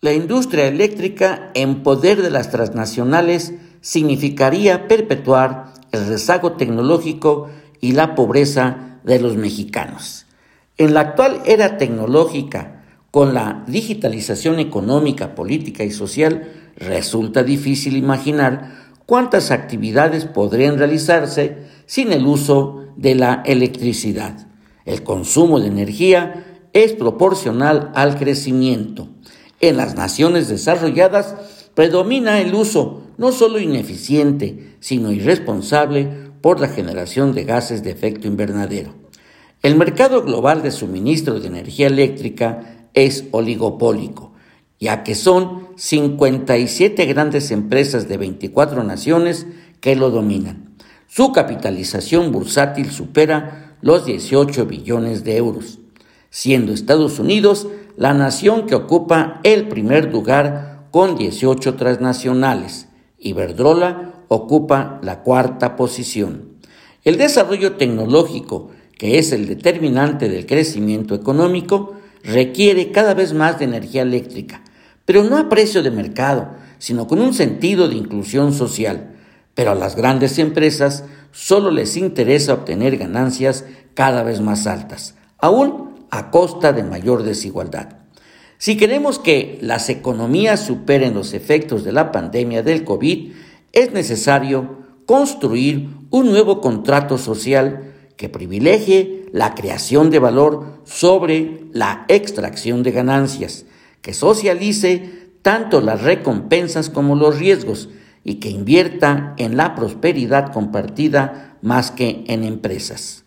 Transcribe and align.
La 0.00 0.12
industria 0.12 0.68
eléctrica 0.68 1.50
en 1.54 1.82
poder 1.82 2.22
de 2.22 2.30
las 2.30 2.52
transnacionales 2.52 3.54
significaría 3.80 4.86
perpetuar 4.86 5.74
el 5.90 6.06
rezago 6.06 6.52
tecnológico 6.52 7.48
y 7.80 7.92
la 7.92 8.14
pobreza 8.14 9.00
de 9.02 9.18
los 9.18 9.36
mexicanos. 9.36 10.26
En 10.76 10.94
la 10.94 11.00
actual 11.00 11.40
era 11.46 11.78
tecnológica, 11.78 12.84
con 13.10 13.34
la 13.34 13.64
digitalización 13.66 14.60
económica, 14.60 15.34
política 15.34 15.82
y 15.82 15.90
social, 15.90 16.48
resulta 16.76 17.42
difícil 17.42 17.96
imaginar 17.96 18.70
cuántas 19.04 19.50
actividades 19.50 20.26
podrían 20.26 20.78
realizarse 20.78 21.58
sin 21.86 22.12
el 22.12 22.24
uso 22.24 22.84
de 22.96 23.16
la 23.16 23.42
electricidad. 23.44 24.46
El 24.84 25.02
consumo 25.02 25.58
de 25.58 25.66
energía 25.66 26.44
es 26.72 26.92
proporcional 26.92 27.90
al 27.96 28.16
crecimiento. 28.16 29.08
En 29.60 29.76
las 29.76 29.96
naciones 29.96 30.48
desarrolladas 30.48 31.34
predomina 31.74 32.40
el 32.40 32.54
uso 32.54 33.02
no 33.16 33.32
solo 33.32 33.58
ineficiente, 33.58 34.76
sino 34.80 35.10
irresponsable 35.12 36.08
por 36.40 36.60
la 36.60 36.68
generación 36.68 37.34
de 37.34 37.44
gases 37.44 37.82
de 37.82 37.90
efecto 37.90 38.28
invernadero. 38.28 38.94
El 39.62 39.76
mercado 39.76 40.22
global 40.22 40.62
de 40.62 40.70
suministro 40.70 41.40
de 41.40 41.48
energía 41.48 41.88
eléctrica 41.88 42.88
es 42.94 43.24
oligopólico, 43.32 44.32
ya 44.78 45.02
que 45.02 45.16
son 45.16 45.68
57 45.76 47.04
grandes 47.06 47.50
empresas 47.50 48.08
de 48.08 48.16
24 48.16 48.84
naciones 48.84 49.46
que 49.80 49.96
lo 49.96 50.10
dominan. 50.10 50.76
Su 51.08 51.32
capitalización 51.32 52.30
bursátil 52.30 52.92
supera 52.92 53.76
los 53.80 54.04
18 54.04 54.66
billones 54.66 55.24
de 55.24 55.36
euros 55.36 55.80
siendo 56.30 56.72
Estados 56.72 57.18
Unidos 57.18 57.68
la 57.98 58.14
nación 58.14 58.66
que 58.66 58.76
ocupa 58.76 59.40
el 59.42 59.66
primer 59.66 60.12
lugar 60.12 60.86
con 60.92 61.16
18 61.16 61.74
transnacionales. 61.74 62.86
Iberdrola 63.18 64.14
ocupa 64.28 65.00
la 65.02 65.24
cuarta 65.24 65.74
posición. 65.74 66.58
El 67.02 67.18
desarrollo 67.18 67.72
tecnológico, 67.72 68.70
que 68.96 69.18
es 69.18 69.32
el 69.32 69.48
determinante 69.48 70.28
del 70.28 70.46
crecimiento 70.46 71.16
económico, 71.16 71.94
requiere 72.22 72.92
cada 72.92 73.14
vez 73.14 73.34
más 73.34 73.58
de 73.58 73.64
energía 73.64 74.02
eléctrica, 74.02 74.62
pero 75.04 75.24
no 75.24 75.36
a 75.36 75.48
precio 75.48 75.82
de 75.82 75.90
mercado, 75.90 76.50
sino 76.78 77.08
con 77.08 77.20
un 77.20 77.34
sentido 77.34 77.88
de 77.88 77.96
inclusión 77.96 78.52
social. 78.52 79.16
Pero 79.56 79.72
a 79.72 79.74
las 79.74 79.96
grandes 79.96 80.38
empresas 80.38 81.02
solo 81.32 81.72
les 81.72 81.96
interesa 81.96 82.54
obtener 82.54 82.96
ganancias 82.96 83.64
cada 83.94 84.22
vez 84.22 84.40
más 84.40 84.68
altas. 84.68 85.16
Aún 85.38 85.87
a 86.10 86.30
costa 86.30 86.72
de 86.72 86.82
mayor 86.82 87.22
desigualdad. 87.22 87.98
Si 88.58 88.76
queremos 88.76 89.18
que 89.18 89.58
las 89.60 89.88
economías 89.88 90.60
superen 90.60 91.14
los 91.14 91.32
efectos 91.32 91.84
de 91.84 91.92
la 91.92 92.10
pandemia 92.10 92.62
del 92.62 92.84
COVID, 92.84 93.32
es 93.72 93.92
necesario 93.92 94.78
construir 95.06 95.90
un 96.10 96.26
nuevo 96.30 96.60
contrato 96.60 97.18
social 97.18 97.94
que 98.16 98.28
privilegie 98.28 99.26
la 99.32 99.54
creación 99.54 100.10
de 100.10 100.18
valor 100.18 100.80
sobre 100.84 101.62
la 101.72 102.04
extracción 102.08 102.82
de 102.82 102.90
ganancias, 102.90 103.64
que 104.02 104.12
socialice 104.12 105.28
tanto 105.42 105.80
las 105.80 106.02
recompensas 106.02 106.90
como 106.90 107.14
los 107.14 107.38
riesgos 107.38 107.88
y 108.24 108.36
que 108.36 108.50
invierta 108.50 109.34
en 109.38 109.56
la 109.56 109.74
prosperidad 109.74 110.52
compartida 110.52 111.56
más 111.62 111.90
que 111.90 112.24
en 112.26 112.42
empresas. 112.42 113.24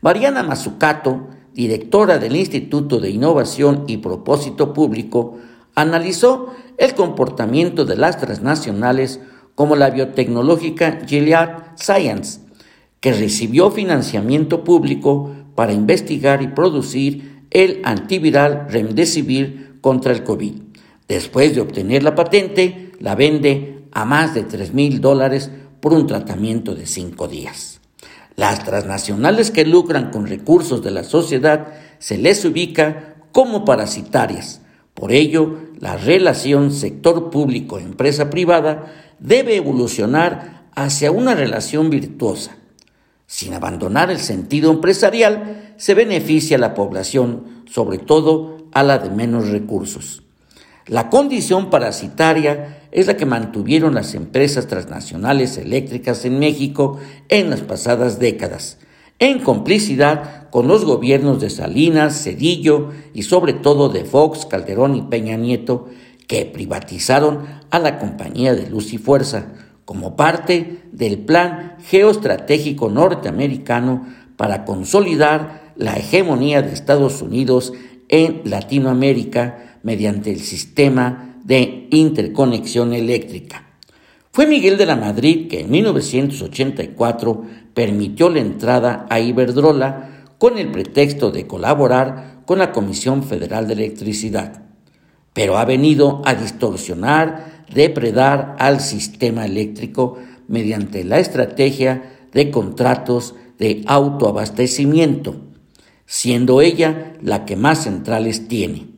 Mariana 0.00 0.42
Mazzucato 0.42 1.28
directora 1.54 2.18
del 2.18 2.36
Instituto 2.36 2.98
de 3.00 3.10
Innovación 3.10 3.84
y 3.86 3.98
Propósito 3.98 4.72
Público, 4.72 5.38
analizó 5.74 6.48
el 6.78 6.94
comportamiento 6.94 7.84
de 7.84 7.96
las 7.96 8.18
transnacionales 8.18 9.20
como 9.54 9.76
la 9.76 9.90
biotecnológica 9.90 11.00
Gilead 11.06 11.76
Science, 11.76 12.40
que 13.00 13.12
recibió 13.12 13.70
financiamiento 13.70 14.64
público 14.64 15.30
para 15.54 15.72
investigar 15.72 16.42
y 16.42 16.48
producir 16.48 17.42
el 17.50 17.80
antiviral 17.84 18.66
Remdesivir 18.70 19.78
contra 19.80 20.12
el 20.12 20.22
COVID. 20.22 20.54
Después 21.08 21.54
de 21.54 21.60
obtener 21.60 22.02
la 22.02 22.14
patente, 22.14 22.92
la 22.98 23.14
vende 23.14 23.84
a 23.92 24.04
más 24.04 24.34
de 24.34 24.44
3 24.44 24.72
mil 24.72 25.00
dólares 25.00 25.50
por 25.80 25.92
un 25.92 26.06
tratamiento 26.06 26.74
de 26.74 26.86
cinco 26.86 27.28
días. 27.28 27.81
Las 28.36 28.64
transnacionales 28.64 29.50
que 29.50 29.64
lucran 29.64 30.10
con 30.10 30.26
recursos 30.26 30.82
de 30.82 30.90
la 30.90 31.04
sociedad 31.04 31.68
se 31.98 32.18
les 32.18 32.44
ubica 32.44 33.16
como 33.32 33.64
parasitarias. 33.64 34.60
Por 34.94 35.12
ello, 35.12 35.58
la 35.78 35.96
relación 35.96 36.72
sector 36.72 37.30
público-empresa 37.30 38.30
privada 38.30 38.92
debe 39.18 39.56
evolucionar 39.56 40.66
hacia 40.74 41.10
una 41.10 41.34
relación 41.34 41.90
virtuosa. 41.90 42.56
Sin 43.26 43.54
abandonar 43.54 44.10
el 44.10 44.18
sentido 44.18 44.70
empresarial, 44.70 45.74
se 45.76 45.94
beneficia 45.94 46.56
a 46.56 46.60
la 46.60 46.74
población, 46.74 47.64
sobre 47.66 47.98
todo 47.98 48.68
a 48.72 48.82
la 48.82 48.98
de 48.98 49.10
menos 49.10 49.48
recursos. 49.48 50.22
La 50.86 51.08
condición 51.08 51.70
parasitaria 51.70 52.81
es 52.92 53.06
la 53.06 53.16
que 53.16 53.26
mantuvieron 53.26 53.94
las 53.94 54.14
empresas 54.14 54.66
transnacionales 54.66 55.56
eléctricas 55.56 56.24
en 56.26 56.38
México 56.38 56.98
en 57.30 57.48
las 57.48 57.62
pasadas 57.62 58.18
décadas, 58.18 58.78
en 59.18 59.40
complicidad 59.40 60.50
con 60.50 60.68
los 60.68 60.84
gobiernos 60.84 61.40
de 61.40 61.48
Salinas, 61.48 62.22
Cedillo 62.22 62.90
y 63.14 63.22
sobre 63.22 63.54
todo 63.54 63.88
de 63.88 64.04
Fox, 64.04 64.44
Calderón 64.44 64.94
y 64.94 65.02
Peña 65.02 65.36
Nieto, 65.36 65.88
que 66.26 66.44
privatizaron 66.44 67.40
a 67.70 67.78
la 67.78 67.98
compañía 67.98 68.54
de 68.54 68.68
luz 68.68 68.92
y 68.92 68.98
fuerza 68.98 69.46
como 69.86 70.14
parte 70.14 70.82
del 70.92 71.18
plan 71.18 71.76
geoestratégico 71.84 72.90
norteamericano 72.90 74.06
para 74.36 74.64
consolidar 74.64 75.72
la 75.76 75.96
hegemonía 75.96 76.60
de 76.62 76.72
Estados 76.72 77.22
Unidos 77.22 77.72
en 78.08 78.42
Latinoamérica 78.44 79.78
mediante 79.82 80.30
el 80.30 80.40
sistema 80.40 81.31
de 81.44 81.88
interconexión 81.90 82.92
eléctrica. 82.92 83.66
Fue 84.30 84.46
Miguel 84.46 84.78
de 84.78 84.86
la 84.86 84.96
Madrid 84.96 85.48
que 85.48 85.60
en 85.60 85.70
1984 85.70 87.42
permitió 87.74 88.30
la 88.30 88.40
entrada 88.40 89.06
a 89.10 89.20
Iberdrola 89.20 90.24
con 90.38 90.58
el 90.58 90.70
pretexto 90.70 91.30
de 91.30 91.46
colaborar 91.46 92.42
con 92.46 92.58
la 92.58 92.72
Comisión 92.72 93.22
Federal 93.22 93.66
de 93.66 93.74
Electricidad, 93.74 94.62
pero 95.32 95.58
ha 95.58 95.64
venido 95.64 96.22
a 96.24 96.34
distorsionar, 96.34 97.64
depredar 97.74 98.56
al 98.58 98.80
sistema 98.80 99.44
eléctrico 99.44 100.18
mediante 100.48 101.04
la 101.04 101.18
estrategia 101.18 102.28
de 102.32 102.50
contratos 102.50 103.34
de 103.58 103.82
autoabastecimiento, 103.86 105.36
siendo 106.06 106.60
ella 106.60 107.14
la 107.22 107.44
que 107.44 107.56
más 107.56 107.84
centrales 107.84 108.48
tiene 108.48 108.92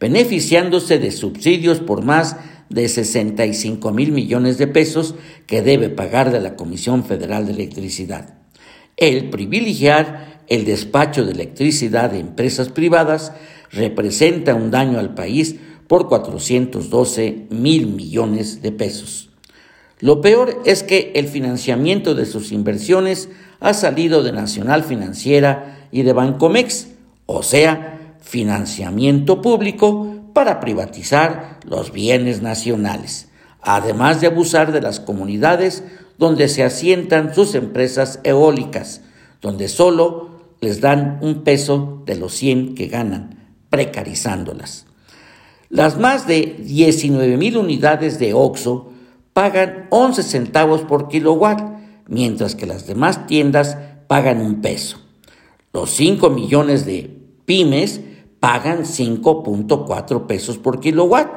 beneficiándose 0.00 0.98
de 0.98 1.10
subsidios 1.10 1.80
por 1.80 2.04
más 2.04 2.36
de 2.68 2.88
65 2.88 3.92
mil 3.92 4.12
millones 4.12 4.58
de 4.58 4.66
pesos 4.66 5.14
que 5.46 5.62
debe 5.62 5.88
pagar 5.88 6.32
de 6.32 6.40
la 6.40 6.56
Comisión 6.56 7.04
Federal 7.04 7.46
de 7.46 7.52
Electricidad. 7.52 8.34
El 8.96 9.30
privilegiar 9.30 10.36
el 10.48 10.64
despacho 10.64 11.24
de 11.24 11.32
electricidad 11.32 12.10
de 12.10 12.20
empresas 12.20 12.68
privadas 12.68 13.32
representa 13.70 14.54
un 14.54 14.70
daño 14.70 14.98
al 14.98 15.14
país 15.14 15.56
por 15.88 16.08
412 16.08 17.46
mil 17.50 17.88
millones 17.88 18.62
de 18.62 18.72
pesos. 18.72 19.30
Lo 19.98 20.20
peor 20.20 20.62
es 20.64 20.82
que 20.82 21.12
el 21.14 21.26
financiamiento 21.26 22.14
de 22.14 22.26
sus 22.26 22.52
inversiones 22.52 23.28
ha 23.60 23.72
salido 23.72 24.22
de 24.22 24.32
Nacional 24.32 24.84
Financiera 24.84 25.88
y 25.90 26.02
de 26.02 26.12
Bancomex, 26.12 26.88
o 27.24 27.42
sea, 27.42 27.95
financiamiento 28.20 29.40
público 29.42 30.16
para 30.32 30.60
privatizar 30.60 31.60
los 31.64 31.92
bienes 31.92 32.42
nacionales, 32.42 33.28
además 33.62 34.20
de 34.20 34.26
abusar 34.26 34.72
de 34.72 34.80
las 34.80 35.00
comunidades 35.00 35.82
donde 36.18 36.48
se 36.48 36.62
asientan 36.62 37.34
sus 37.34 37.54
empresas 37.54 38.20
eólicas, 38.22 39.02
donde 39.40 39.68
solo 39.68 40.30
les 40.60 40.80
dan 40.80 41.18
un 41.22 41.42
peso 41.42 42.02
de 42.06 42.16
los 42.16 42.32
100 42.34 42.74
que 42.74 42.86
ganan, 42.86 43.54
precarizándolas. 43.70 44.86
Las 45.68 45.98
más 45.98 46.26
de 46.26 46.56
19 46.58 47.36
mil 47.36 47.56
unidades 47.56 48.18
de 48.18 48.34
OXO 48.34 48.92
pagan 49.32 49.86
11 49.90 50.22
centavos 50.22 50.82
por 50.82 51.08
kilowatt, 51.08 51.60
mientras 52.08 52.54
que 52.54 52.66
las 52.66 52.86
demás 52.86 53.26
tiendas 53.26 53.76
pagan 54.06 54.40
un 54.40 54.60
peso. 54.60 54.98
Los 55.72 55.90
5 55.90 56.30
millones 56.30 56.86
de 56.86 57.25
pymes 57.46 58.00
pagan 58.40 58.84
5.4 58.84 60.26
pesos 60.26 60.58
por 60.58 60.80
kilowatt, 60.80 61.28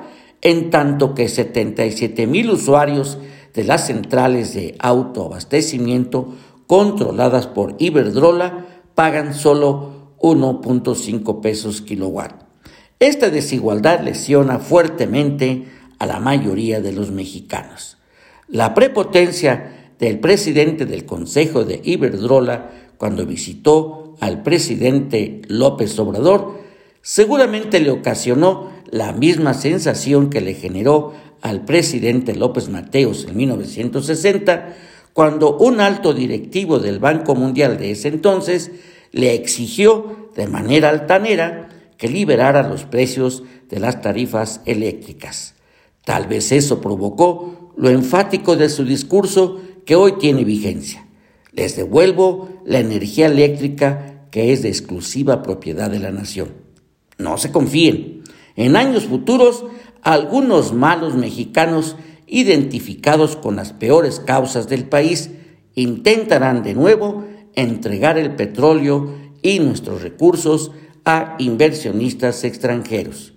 en 0.42 0.70
tanto 0.70 1.16
que 1.16 1.30
77 1.30 2.28
mil 2.28 2.50
usuarios 2.50 3.18
de 3.54 3.64
las 3.64 3.88
centrales 3.88 4.54
de 4.54 4.76
autoabastecimiento 4.80 6.34
controladas 6.68 7.48
por 7.48 7.76
Iberdrola 7.80 8.68
pagan 8.96 9.34
solo 9.34 10.16
1.5 10.20 11.42
pesos 11.42 11.82
kilowatt. 11.82 12.44
Esta 13.00 13.30
desigualdad 13.30 14.02
lesiona 14.02 14.60
fuertemente 14.60 15.66
a 16.00 16.06
la 16.06 16.20
mayoría 16.20 16.82
de 16.82 16.92
los 16.92 17.12
mexicanos. 17.12 17.98
La 18.48 18.74
prepotencia 18.74 19.94
del 20.00 20.20
presidente 20.20 20.86
del 20.86 21.06
Consejo 21.06 21.66
de 21.66 21.82
Iberdrola 21.84 22.72
cuando 22.98 23.26
visitó 23.26 24.09
al 24.20 24.44
presidente 24.44 25.42
López 25.48 25.98
Obrador 26.00 26.60
seguramente 27.02 27.80
le 27.80 27.92
ocasionó 27.92 28.72
la 28.92 29.14
misma 29.14 29.54
sensación 29.54 30.30
que 30.30 30.42
le 30.42 30.54
generó 30.54 31.14
al 31.42 31.66
presidente 31.66 32.36
López 32.36 32.70
Mateos 32.70 33.26
en 33.26 33.38
1960, 33.38 34.76
cuando 35.14 35.58
un 35.58 35.80
alto 35.80 36.14
directivo 36.14 36.80
del 36.80 37.00
Banco 37.00 37.36
Mundial 37.36 37.78
de 37.78 37.92
ese 37.92 38.10
entonces 38.10 38.72
le 39.12 39.34
exigió 39.34 40.30
de 40.36 40.48
manera 40.48 40.90
altanera 40.90 41.70
que 41.98 42.10
liberara 42.10 42.68
los 42.68 42.86
precios 42.86 43.44
de 43.70 43.80
las 43.80 44.02
tarifas 44.02 44.62
eléctricas. 44.66 45.56
Tal 46.06 46.28
vez 46.28 46.52
eso 46.52 46.82
provocó 46.82 47.74
lo 47.78 47.90
enfático 47.90 48.56
de 48.56 48.70
su 48.70 48.86
discurso 48.86 49.60
que 49.86 49.96
hoy 49.96 50.14
tiene 50.20 50.44
vigencia. 50.44 51.06
Les 51.52 51.76
devuelvo 51.76 52.50
la 52.66 52.80
energía 52.80 53.26
eléctrica 53.28 54.09
que 54.32 54.52
es 54.54 54.62
de 54.62 54.70
exclusiva 54.70 55.42
propiedad 55.42 55.90
de 55.90 56.00
la 56.00 56.12
nación. 56.12 56.50
No 57.18 57.38
se 57.38 57.52
confíen. 57.52 58.24
En 58.56 58.76
años 58.76 59.06
futuros, 59.06 59.66
algunos 60.02 60.74
malos 60.74 61.16
mexicanos 61.16 61.96
identificados 62.28 63.36
con 63.36 63.56
las 63.56 63.74
peores 63.74 64.20
causas 64.20 64.70
del 64.70 64.86
país 64.86 65.32
intentarán 65.76 66.64
de 66.64 66.74
nuevo 66.74 67.26
entregar 67.56 68.18
el 68.18 68.36
petróleo 68.36 69.16
y 69.42 69.60
nuestros 69.60 70.02
recursos 70.02 70.72
a 71.06 71.36
inversionistas 71.40 72.44
extranjeros. 72.44 73.34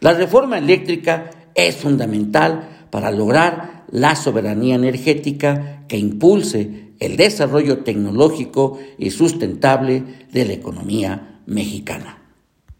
La 0.00 0.12
reforma 0.12 0.58
eléctrica 0.58 1.30
es 1.54 1.76
fundamental 1.76 2.86
para 2.90 3.10
lograr 3.10 3.77
la 3.90 4.16
soberanía 4.16 4.74
energética 4.74 5.84
que 5.88 5.98
impulse 5.98 6.92
el 7.00 7.16
desarrollo 7.16 7.78
tecnológico 7.78 8.78
y 8.98 9.10
sustentable 9.10 10.02
de 10.32 10.44
la 10.44 10.52
economía 10.52 11.40
mexicana. 11.46 12.17